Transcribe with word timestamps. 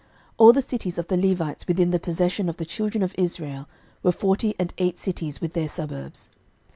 06:021:041 0.01 0.09
All 0.39 0.53
the 0.53 0.61
cities 0.63 0.97
of 0.97 1.07
the 1.09 1.17
Levites 1.17 1.67
within 1.67 1.91
the 1.91 1.99
possession 1.99 2.49
of 2.49 2.57
the 2.57 2.65
children 2.65 3.03
of 3.03 3.13
Israel 3.19 3.69
were 4.01 4.11
forty 4.11 4.55
and 4.57 4.73
eight 4.79 4.97
cities 4.97 5.39
with 5.39 5.53
their 5.53 5.67
suburbs. 5.67 6.31